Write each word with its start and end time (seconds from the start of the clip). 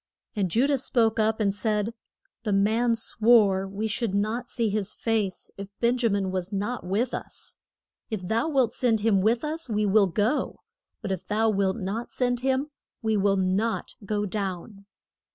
And 0.35 0.49
Ju 0.49 0.65
dah 0.65 0.77
spoke 0.77 1.19
up 1.19 1.39
and 1.39 1.53
said, 1.53 1.93
The 2.41 2.51
man 2.53 2.95
swore 2.95 3.67
we 3.67 3.87
should 3.87 4.15
not 4.15 4.49
see 4.49 4.67
his 4.71 4.95
face 4.95 5.51
if 5.59 5.67
Ben 5.79 5.95
ja 5.99 6.09
min 6.09 6.31
was 6.31 6.51
not 6.51 6.83
with 6.83 7.13
us. 7.13 7.55
If 8.09 8.23
thou 8.27 8.49
wilt 8.49 8.73
send 8.73 9.01
him 9.01 9.21
with 9.21 9.43
us 9.43 9.69
we 9.69 9.85
will 9.85 10.07
go; 10.07 10.55
but 11.03 11.11
if 11.11 11.27
thou 11.27 11.51
wilt 11.51 11.77
not 11.77 12.11
send 12.11 12.39
him 12.39 12.71
we 13.03 13.15
will 13.15 13.37
not 13.37 13.93
go 14.03 14.25
down. 14.25 14.87